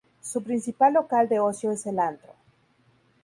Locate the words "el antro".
1.85-2.33